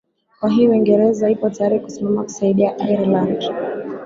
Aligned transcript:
kwa 0.39 0.49
hiyo 0.49 0.71
uingereza 0.71 1.29
ipo 1.29 1.49
tayari 1.49 1.79
kusimama 1.79 2.23
kuisaidia 2.23 2.77
ireland 2.89 3.43